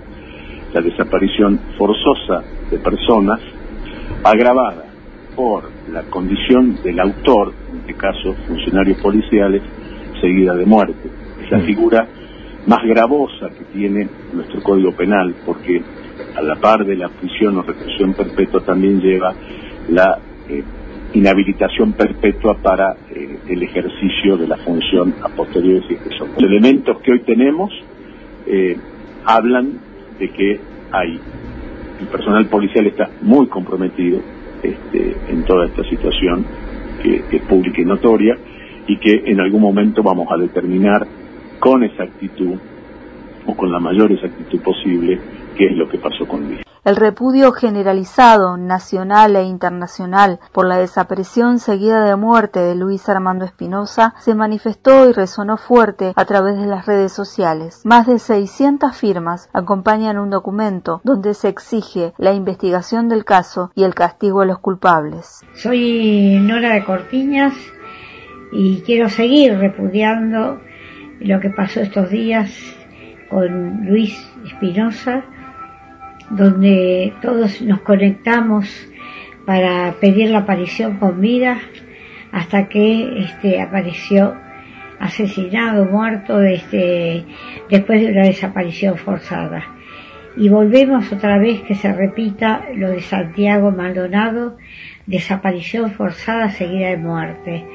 la 0.73 0.79
desaparición 0.79 1.59
forzosa 1.77 2.41
de 2.69 2.77
personas 2.77 3.41
agravada 4.23 4.85
por 5.35 5.69
la 5.91 6.03
condición 6.03 6.77
del 6.81 7.01
autor, 7.01 7.53
en 7.71 7.79
este 7.79 7.93
caso 7.95 8.33
funcionarios 8.47 9.01
policiales, 9.01 9.63
seguida 10.21 10.55
de 10.55 10.65
muerte. 10.65 11.09
Es 11.43 11.51
la 11.51 11.57
mm. 11.57 11.65
figura 11.65 12.07
más 12.67 12.83
gravosa 12.85 13.49
que 13.49 13.65
tiene 13.73 14.07
nuestro 14.33 14.61
Código 14.61 14.91
Penal, 14.91 15.33
porque 15.45 15.81
a 16.35 16.41
la 16.41 16.55
par 16.55 16.85
de 16.85 16.95
la 16.95 17.09
prisión 17.09 17.57
o 17.57 17.63
reclusión 17.63 18.13
perpetua 18.13 18.61
también 18.61 19.01
lleva 19.01 19.33
la 19.89 20.19
eh, 20.47 20.63
inhabilitación 21.13 21.93
perpetua 21.93 22.55
para 22.61 22.95
eh, 23.09 23.39
el 23.49 23.63
ejercicio 23.63 24.37
de 24.37 24.47
la 24.47 24.57
función 24.57 25.15
a 25.23 25.29
posteriori 25.29 25.83
si 25.87 25.95
que 25.95 26.15
son. 26.17 26.29
Los 26.29 26.43
elementos 26.43 27.01
que 27.01 27.11
hoy 27.11 27.19
tenemos 27.21 27.71
eh, 28.45 28.77
hablan 29.25 29.79
de 30.19 30.29
que 30.29 30.59
hay 30.91 31.19
el 31.99 32.07
personal 32.07 32.45
policial 32.47 32.87
está 32.87 33.09
muy 33.21 33.47
comprometido 33.47 34.19
este, 34.63 35.15
en 35.29 35.43
toda 35.43 35.67
esta 35.67 35.83
situación 35.83 36.45
que, 37.01 37.23
es 37.31 37.41
pública 37.43 37.81
y 37.81 37.85
notoria 37.85 38.37
y 38.87 38.97
que 38.97 39.31
en 39.31 39.39
algún 39.39 39.61
momento 39.61 40.03
vamos 40.03 40.27
a 40.31 40.37
determinar 40.37 41.07
con 41.59 41.83
exactitud 41.83 42.57
o 43.45 43.55
con 43.55 43.71
la 43.71 43.79
mayor 43.79 44.11
exactitud 44.11 44.61
posible 44.61 45.19
qué 45.57 45.67
es 45.67 45.77
lo 45.77 45.87
que 45.87 45.97
pasó 45.97 46.27
con 46.27 46.43
Luis. 46.47 46.61
El 46.83 46.95
repudio 46.95 47.51
generalizado, 47.51 48.57
nacional 48.57 49.35
e 49.35 49.43
internacional, 49.43 50.39
por 50.51 50.67
la 50.67 50.77
desaparición 50.77 51.59
seguida 51.59 52.03
de 52.03 52.15
muerte 52.15 52.59
de 52.59 52.73
Luis 52.73 53.07
Armando 53.07 53.45
Espinosa 53.45 54.15
se 54.19 54.33
manifestó 54.33 55.07
y 55.07 55.13
resonó 55.13 55.57
fuerte 55.57 56.11
a 56.15 56.25
través 56.25 56.57
de 56.57 56.65
las 56.65 56.87
redes 56.87 57.13
sociales. 57.13 57.81
Más 57.83 58.07
de 58.07 58.17
600 58.17 58.97
firmas 58.97 59.47
acompañan 59.53 60.17
un 60.17 60.31
documento 60.31 61.01
donde 61.03 61.35
se 61.35 61.49
exige 61.49 62.13
la 62.17 62.33
investigación 62.33 63.09
del 63.09 63.25
caso 63.25 63.69
y 63.75 63.83
el 63.83 63.93
castigo 63.93 64.41
a 64.41 64.45
los 64.47 64.57
culpables. 64.57 65.45
Soy 65.53 66.39
Nora 66.41 66.73
de 66.73 66.83
Cortiñas 66.83 67.53
y 68.51 68.81
quiero 68.85 69.09
seguir 69.09 69.57
repudiando 69.57 70.61
lo 71.19 71.39
que 71.39 71.49
pasó 71.49 71.81
estos 71.81 72.09
días 72.09 72.75
con 73.29 73.85
Luis 73.85 74.15
Espinosa 74.45 75.23
donde 76.31 77.13
todos 77.21 77.61
nos 77.61 77.81
conectamos 77.81 78.87
para 79.45 79.93
pedir 79.99 80.29
la 80.29 80.39
aparición 80.39 80.97
con 80.97 81.19
vida 81.19 81.59
hasta 82.31 82.69
que 82.69 83.19
este 83.19 83.61
apareció 83.61 84.35
asesinado, 84.99 85.85
muerto 85.85 86.39
este, 86.41 87.25
después 87.69 88.01
de 88.01 88.11
una 88.11 88.23
desaparición 88.23 88.97
forzada. 88.97 89.63
Y 90.37 90.47
volvemos 90.47 91.11
otra 91.11 91.37
vez 91.37 91.61
que 91.61 91.75
se 91.75 91.91
repita 91.91 92.67
lo 92.75 92.89
de 92.89 93.01
Santiago 93.01 93.71
Maldonado, 93.71 94.57
desaparición 95.05 95.91
forzada 95.91 96.51
seguida 96.51 96.89
de 96.89 96.97
muerte 96.97 97.65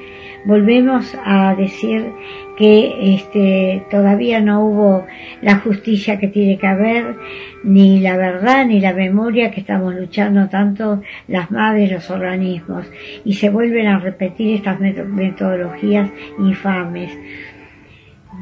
volvemos 0.46 1.16
a 1.24 1.54
decir 1.54 2.12
que 2.56 3.14
este, 3.14 3.84
todavía 3.90 4.40
no 4.40 4.64
hubo 4.64 5.06
la 5.42 5.56
justicia 5.56 6.18
que 6.18 6.28
tiene 6.28 6.56
que 6.56 6.66
haber, 6.66 7.16
ni 7.64 8.00
la 8.00 8.16
verdad, 8.16 8.64
ni 8.64 8.80
la 8.80 8.94
memoria 8.94 9.50
que 9.50 9.60
estamos 9.60 9.94
luchando 9.94 10.48
tanto 10.48 11.02
las 11.28 11.50
madres, 11.50 11.90
los 11.90 12.10
organismos, 12.10 12.90
y 13.24 13.34
se 13.34 13.50
vuelven 13.50 13.88
a 13.88 13.98
repetir 13.98 14.54
estas 14.54 14.80
metodologías 14.80 16.10
infames. 16.38 17.10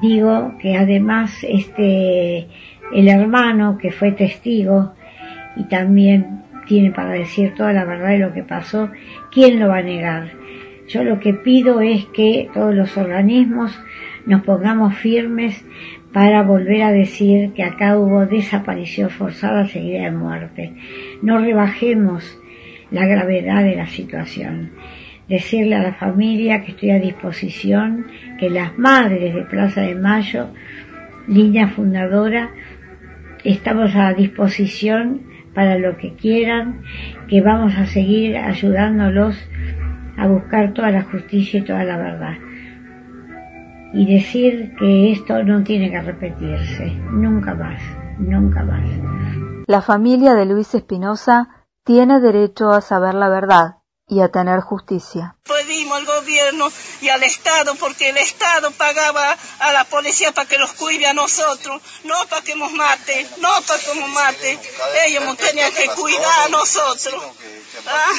Digo 0.02 0.54
que 0.60 0.76
además 0.76 1.38
este, 1.42 2.46
el 2.92 3.08
hermano 3.08 3.78
que 3.78 3.90
fue 3.90 4.12
testigo 4.12 4.92
y 5.56 5.64
también 5.64 6.42
tiene 6.66 6.90
para 6.90 7.10
decir 7.10 7.54
toda 7.54 7.72
la 7.72 7.84
verdad 7.84 8.08
de 8.10 8.18
lo 8.18 8.32
que 8.32 8.42
pasó, 8.42 8.90
¿quién 9.32 9.60
lo 9.60 9.68
va 9.68 9.78
a 9.78 9.82
negar? 9.82 10.44
Yo 10.88 11.02
lo 11.02 11.18
que 11.20 11.32
pido 11.32 11.80
es 11.80 12.04
que 12.06 12.48
todos 12.52 12.74
los 12.74 12.96
organismos 12.96 13.78
nos 14.26 14.42
pongamos 14.42 14.94
firmes 14.96 15.64
para 16.12 16.42
volver 16.42 16.82
a 16.82 16.92
decir 16.92 17.52
que 17.54 17.62
acá 17.62 17.98
hubo 17.98 18.26
desaparición 18.26 19.10
forzada 19.10 19.66
seguida 19.66 20.04
de 20.04 20.12
muerte. 20.12 20.72
No 21.22 21.38
rebajemos 21.38 22.38
la 22.90 23.06
gravedad 23.06 23.64
de 23.64 23.76
la 23.76 23.86
situación. 23.86 24.70
Decirle 25.28 25.74
a 25.74 25.82
la 25.82 25.94
familia 25.94 26.62
que 26.62 26.72
estoy 26.72 26.90
a 26.90 27.00
disposición, 27.00 28.06
que 28.38 28.50
las 28.50 28.78
madres 28.78 29.34
de 29.34 29.42
Plaza 29.42 29.80
de 29.80 29.94
Mayo, 29.94 30.48
línea 31.26 31.68
fundadora, 31.68 32.50
estamos 33.42 33.96
a 33.96 34.12
disposición 34.12 35.22
para 35.54 35.78
lo 35.78 35.96
que 35.96 36.12
quieran, 36.14 36.82
que 37.28 37.40
vamos 37.40 37.74
a 37.76 37.86
seguir 37.86 38.36
ayudándolos 38.36 39.36
a 40.16 40.26
buscar 40.26 40.72
toda 40.74 40.90
la 40.90 41.02
justicia 41.02 41.60
y 41.60 41.64
toda 41.64 41.84
la 41.84 41.96
verdad. 41.96 42.34
Y 43.92 44.12
decir 44.12 44.74
que 44.78 45.12
esto 45.12 45.42
no 45.44 45.62
tiene 45.62 45.90
que 45.90 46.00
repetirse, 46.00 46.94
nunca 47.10 47.54
más, 47.54 47.80
nunca 48.18 48.62
más. 48.64 48.84
La 49.66 49.82
familia 49.82 50.34
de 50.34 50.46
Luis 50.46 50.74
Espinosa 50.74 51.48
tiene 51.84 52.20
derecho 52.20 52.70
a 52.70 52.80
saber 52.80 53.14
la 53.14 53.28
verdad 53.28 53.76
y 54.06 54.20
a 54.20 54.28
tener 54.28 54.60
justicia. 54.60 55.36
Pedimos 55.64 55.98
al 55.98 56.04
gobierno 56.04 56.70
y 57.00 57.08
al 57.08 57.22
Estado, 57.22 57.74
porque 57.76 58.10
el 58.10 58.18
Estado 58.18 58.70
pagaba 58.72 59.36
a 59.60 59.72
la 59.72 59.84
policía 59.84 60.32
para 60.32 60.46
que 60.46 60.58
los 60.58 60.72
cuide 60.72 61.06
a 61.06 61.14
nosotros, 61.14 61.80
no 62.04 62.26
para 62.28 62.42
que 62.42 62.54
nos 62.54 62.70
mate, 62.72 63.26
no 63.38 63.62
para 63.62 63.82
que 63.82 63.94
nos 63.94 64.08
mate. 64.10 64.58
Ellos 65.06 65.24
nos 65.24 65.36
tenían 65.38 65.72
que 65.72 65.86
cuidar 65.88 66.40
a 66.40 66.48
nosotros. 66.48 67.22
¿Ah? 67.86 68.10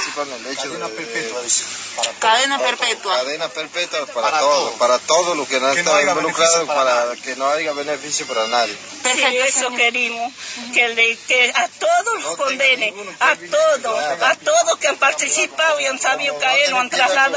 Cadena 2.19 2.59
perpetua. 2.59 3.15
Cadena 3.15 3.47
perpetua 3.49 4.05
para, 4.07 4.39
todos, 4.39 4.73
para 4.73 4.99
todos 4.99 5.37
los 5.37 5.47
que 5.47 5.59
no 5.59 5.71
están 5.71 6.07
involucrados, 6.07 6.67
para, 6.67 7.15
que 7.23 7.35
no 7.35 7.47
haya 7.47 7.71
beneficio 7.73 8.27
para 8.27 8.47
nadie. 8.47 8.75
Sí, 9.03 9.23
eso 9.37 9.69
queremos, 9.71 10.33
que, 10.73 10.89
le, 10.89 11.17
que 11.17 11.51
a 11.55 11.67
todos 11.67 12.23
los 12.23 12.35
condenen, 12.37 12.93
a 13.19 13.35
todos, 13.35 14.03
a 14.21 14.35
todos 14.35 14.79
que 14.79 14.87
han 14.87 14.97
participado 14.97 15.79
y 15.79 15.85
han 15.85 15.99
sabido 15.99 16.37
caer, 16.37 16.71
lo 16.71 16.79
han 16.79 16.89
trasladado, 16.89 17.34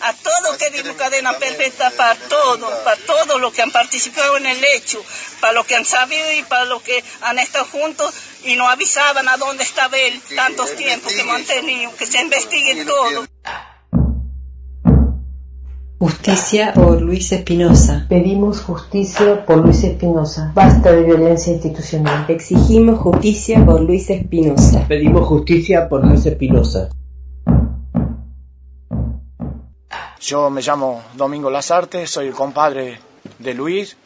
a 0.00 0.12
todos 0.12 0.56
que 0.56 0.70
dimos 0.70 0.96
cadena 0.96 1.32
perpetua, 1.34 1.90
para 1.96 2.14
todos, 2.14 2.72
para 2.84 2.96
todos 2.96 3.40
los 3.40 3.52
que 3.52 3.62
han 3.62 3.70
participado 3.70 4.36
en 4.36 4.46
el 4.46 4.64
hecho, 4.64 5.02
para 5.40 5.52
los 5.52 5.66
que 5.66 5.76
han 5.76 5.84
sabido 5.84 6.32
y 6.32 6.42
para 6.42 6.64
los 6.64 6.82
que 6.82 7.02
han 7.22 7.38
estado 7.38 7.66
juntos 7.66 8.14
y 8.44 8.56
no 8.56 8.68
avisaban 8.68 9.28
a 9.28 9.36
dónde 9.36 9.64
estaba 9.64 9.96
él 9.96 10.20
tantos 10.34 10.74
tiempos 10.76 11.12
que 11.12 11.20
hemos 11.20 11.44
tenido, 11.44 11.94
que 11.96 12.06
se 12.06 12.20
investigue 12.20 12.84
todo. 12.84 13.26
Justicia 15.98 16.74
por 16.74 17.00
Luis 17.00 17.32
Espinosa. 17.32 18.04
Pedimos 18.06 18.60
justicia 18.60 19.46
por 19.46 19.56
Luis 19.56 19.82
Espinosa. 19.82 20.52
Basta 20.54 20.92
de 20.92 21.02
violencia 21.02 21.54
institucional. 21.54 22.26
Exigimos 22.28 22.98
justicia 22.98 23.64
por 23.64 23.80
Luis 23.80 24.10
Espinosa. 24.10 24.84
Pedimos 24.86 25.26
justicia 25.26 25.88
por 25.88 26.06
Luis 26.06 26.26
Espinosa. 26.26 26.90
Yo 30.26 30.50
me 30.50 30.60
llamo 30.60 31.04
Domingo 31.14 31.48
Lazarte, 31.48 32.04
soy 32.08 32.26
el 32.26 32.34
compadre 32.34 32.98
de 33.38 33.54
Luis 33.54 33.96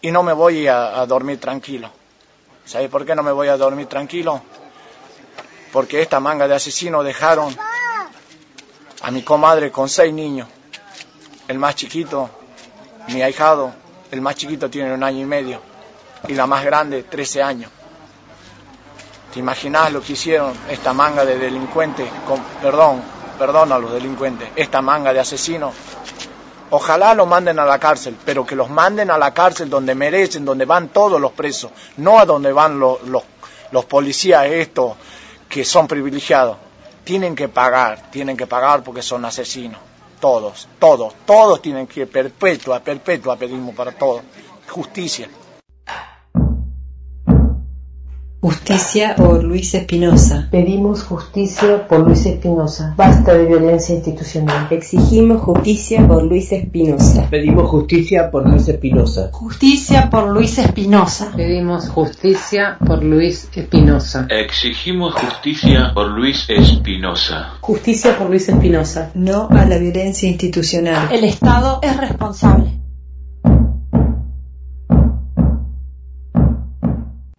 y 0.00 0.12
no 0.12 0.22
me 0.22 0.32
voy 0.32 0.68
a, 0.68 1.04
dormir 1.06 1.40
tranquilo. 1.40 1.90
¿Sabe 2.66 2.88
por 2.88 3.04
qué 3.04 3.16
no 3.16 3.24
me 3.24 3.32
voy 3.32 3.48
a 3.48 3.56
dormir 3.56 3.88
tranquilo? 3.88 4.40
Porque 5.72 6.00
esta 6.00 6.20
manga 6.20 6.46
de 6.46 6.54
asesinos 6.54 7.04
dejaron 7.04 7.52
a 9.02 9.10
mi 9.10 9.24
comadre 9.24 9.72
con 9.72 9.88
seis 9.88 10.14
niños. 10.14 10.46
El 11.48 11.58
más 11.58 11.74
chiquito, 11.74 12.30
mi 13.08 13.22
ahijado, 13.22 13.72
el 14.12 14.20
más 14.20 14.36
chiquito 14.36 14.70
tiene 14.70 14.94
un 14.94 15.02
año 15.02 15.18
y 15.18 15.26
medio 15.26 15.60
y 16.28 16.34
la 16.34 16.46
más 16.46 16.64
grande 16.64 17.02
13 17.02 17.42
años. 17.42 17.72
¿Te 19.34 19.40
imaginas 19.40 19.92
lo 19.92 20.00
que 20.00 20.12
hicieron 20.12 20.54
esta 20.68 20.92
manga 20.92 21.24
de 21.24 21.38
delincuentes? 21.38 22.08
Con, 22.24 22.40
perdón, 22.62 23.02
perdón 23.40 23.72
a 23.72 23.78
los 23.78 23.94
delincuentes, 23.94 24.50
esta 24.54 24.82
manga 24.82 25.14
de 25.14 25.20
asesinos. 25.20 25.74
Ojalá 26.68 27.14
los 27.14 27.26
manden 27.26 27.58
a 27.58 27.64
la 27.64 27.78
cárcel, 27.78 28.14
pero 28.22 28.44
que 28.44 28.54
los 28.54 28.68
manden 28.68 29.10
a 29.10 29.16
la 29.16 29.32
cárcel 29.32 29.70
donde 29.70 29.94
merecen, 29.94 30.44
donde 30.44 30.66
van 30.66 30.90
todos 30.90 31.18
los 31.18 31.32
presos, 31.32 31.70
no 31.96 32.18
a 32.18 32.26
donde 32.26 32.52
van 32.52 32.78
los, 32.78 32.98
policías 33.88 34.44
estos 34.44 34.92
que 35.48 35.64
son 35.64 35.88
privilegiados 35.88 36.58
tienen 37.02 37.34
que 37.34 37.48
pagar, 37.48 38.10
tienen 38.10 38.36
que 38.36 38.46
pagar 38.46 38.84
porque 38.84 39.00
son 39.00 39.24
asesinos. 39.24 39.80
Todos, 40.20 40.68
todos, 40.78 41.14
todos 41.24 41.62
tienen 41.62 41.86
que 41.86 42.06
perpetua, 42.06 42.80
perpetua 42.80 43.36
pedimos 43.36 43.74
para 43.74 43.92
todos. 43.92 44.20
Justicia. 44.68 45.30
Justicia 48.42 49.16
por 49.16 49.44
Luis 49.44 49.74
Espinosa. 49.74 50.48
Pedimos 50.50 51.02
justicia 51.02 51.86
por 51.86 52.00
Luis 52.00 52.24
Espinosa. 52.24 52.94
Basta 52.96 53.34
de 53.34 53.44
violencia 53.44 53.94
institucional. 53.94 54.66
Exigimos 54.70 55.42
justicia 55.42 56.08
por 56.08 56.22
Luis 56.22 56.50
Espinosa. 56.50 57.28
Pedimos 57.28 57.68
justicia 57.68 58.30
por 58.30 58.48
Luis 58.48 58.66
Espinosa. 58.66 59.28
Justicia 59.30 60.08
por 60.08 60.30
Luis 60.32 60.56
Espinosa. 60.56 61.34
Pedimos 61.36 61.90
justicia 61.90 62.78
por 62.78 63.04
Luis 63.04 63.46
Espinosa. 63.54 64.26
Exigimos 64.30 65.16
justicia 65.16 65.90
por 65.92 66.08
Luis 66.08 66.48
Espinosa. 66.48 67.58
Justicia 67.60 68.16
por 68.16 68.30
Luis 68.30 68.48
Espinosa. 68.48 69.10
No 69.12 69.48
a 69.50 69.66
la 69.66 69.76
violencia 69.76 70.30
institucional. 70.30 71.08
El 71.12 71.24
Estado 71.24 71.80
es 71.82 71.94
responsable. 71.94 72.79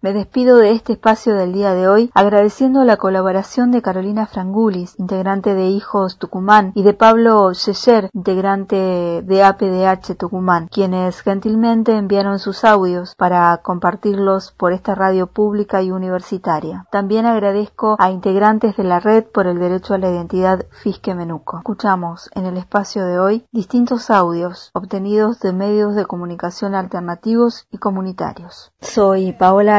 Me 0.03 0.13
despido 0.13 0.57
de 0.57 0.71
este 0.71 0.93
espacio 0.93 1.35
del 1.35 1.53
día 1.53 1.75
de 1.75 1.87
hoy 1.87 2.09
agradeciendo 2.15 2.83
la 2.83 2.97
colaboración 2.97 3.69
de 3.69 3.83
Carolina 3.83 4.25
Frangulis, 4.25 4.95
integrante 4.97 5.53
de 5.53 5.67
Hijos 5.67 6.17
Tucumán, 6.17 6.71
y 6.73 6.81
de 6.81 6.95
Pablo 6.95 7.51
Yeyer, 7.51 8.09
integrante 8.11 9.21
de 9.23 9.43
APDH 9.43 10.15
Tucumán, 10.17 10.69
quienes 10.71 11.21
gentilmente 11.21 11.95
enviaron 11.95 12.39
sus 12.39 12.65
audios 12.65 13.13
para 13.13 13.55
compartirlos 13.57 14.51
por 14.53 14.73
esta 14.73 14.95
radio 14.95 15.27
pública 15.27 15.83
y 15.83 15.91
universitaria. 15.91 16.87
También 16.91 17.27
agradezco 17.27 17.95
a 17.99 18.09
integrantes 18.09 18.75
de 18.77 18.85
la 18.85 18.99
Red 18.99 19.25
por 19.25 19.45
el 19.45 19.59
Derecho 19.59 19.93
a 19.93 19.99
la 19.99 20.09
Identidad 20.09 20.65
Fisque 20.81 21.13
Menuco. 21.13 21.57
Escuchamos 21.57 22.31
en 22.33 22.47
el 22.47 22.57
espacio 22.57 23.05
de 23.05 23.19
hoy 23.19 23.45
distintos 23.51 24.09
audios 24.09 24.71
obtenidos 24.73 25.39
de 25.41 25.53
medios 25.53 25.93
de 25.93 26.07
comunicación 26.07 26.73
alternativos 26.73 27.67
y 27.71 27.77
comunitarios. 27.77 28.71
Soy 28.81 29.33
Paola 29.33 29.77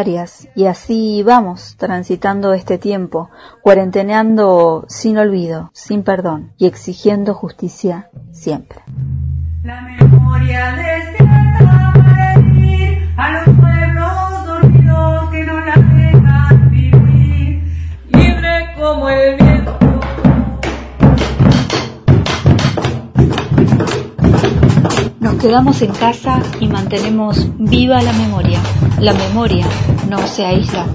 Y 0.55 0.67
así 0.67 1.23
vamos 1.23 1.77
transitando 1.79 2.53
este 2.53 2.79
tiempo, 2.79 3.31
cuarenteneando 3.63 4.85
sin 4.89 5.19
olvido, 5.19 5.71
sin 5.75 6.03
perdón 6.03 6.53
y 6.59 6.67
exigiendo 6.67 7.35
justicia 7.35 8.11
siempre. 8.33 8.81
Quedamos 25.43 25.83
en 25.83 25.93
casa 25.93 26.41
y 26.61 26.69
mantenemos 26.69 27.49
viva 27.59 28.01
la 28.01 28.13
memoria. 28.13 28.61
La 29.01 29.13
memoria 29.13 29.67
no 30.09 30.25
se 30.29 30.45
aísla. 30.45 30.87